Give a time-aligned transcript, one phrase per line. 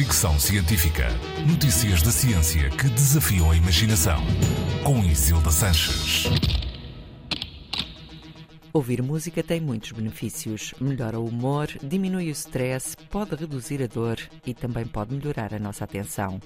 [0.00, 1.08] Fricção Científica.
[1.46, 4.18] Notícias da ciência que desafiam a imaginação.
[4.82, 6.24] Com Isilda Sanches.
[8.72, 10.72] Ouvir música tem muitos benefícios.
[10.80, 15.58] Melhora o humor, diminui o stress, pode reduzir a dor e também pode melhorar a
[15.58, 16.40] nossa atenção.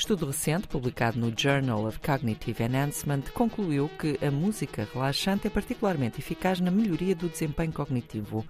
[0.00, 6.20] Estudo recente, publicado no Journal of Cognitive Enhancement, concluiu que a música relaxante é particularmente
[6.20, 8.42] eficaz na melhoria do desempenho cognitivo.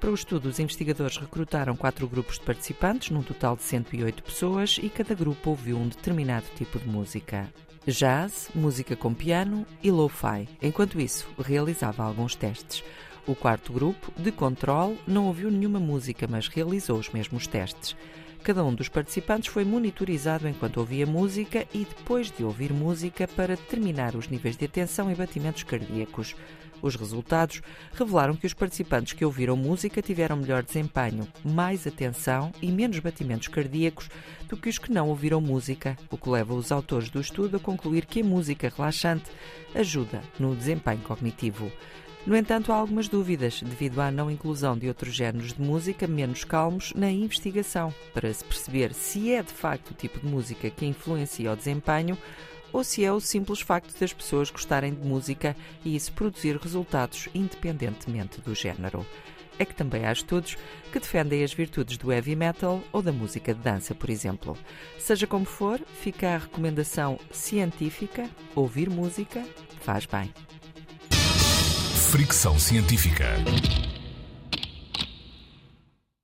[0.00, 4.80] Para o estudo, os investigadores recrutaram quatro grupos de participantes, num total de 108 pessoas,
[4.82, 7.48] e cada grupo ouviu um determinado tipo de música.
[7.86, 10.48] Jazz, música com piano e lo-fi.
[10.60, 12.82] Enquanto isso, realizava alguns testes.
[13.28, 17.94] O quarto grupo, de controle, não ouviu nenhuma música, mas realizou os mesmos testes.
[18.42, 23.54] Cada um dos participantes foi monitorizado enquanto ouvia música e depois de ouvir música para
[23.54, 26.34] determinar os níveis de atenção e batimentos cardíacos.
[26.80, 27.60] Os resultados
[27.92, 33.48] revelaram que os participantes que ouviram música tiveram melhor desempenho, mais atenção e menos batimentos
[33.48, 34.08] cardíacos
[34.48, 37.60] do que os que não ouviram música, o que leva os autores do estudo a
[37.60, 39.30] concluir que a música relaxante
[39.74, 41.70] ajuda no desempenho cognitivo.
[42.28, 46.44] No entanto, há algumas dúvidas devido à não inclusão de outros géneros de música menos
[46.44, 50.84] calmos na investigação, para se perceber se é de facto o tipo de música que
[50.84, 52.18] influencia o desempenho
[52.70, 57.30] ou se é o simples facto das pessoas gostarem de música e isso produzir resultados
[57.34, 59.06] independentemente do género.
[59.58, 60.58] É que também há estudos
[60.92, 64.54] que defendem as virtudes do heavy metal ou da música de dança, por exemplo.
[64.98, 69.42] Seja como for, fica a recomendação científica: ouvir música
[69.80, 70.30] faz bem.
[72.08, 73.36] Fricção Científica.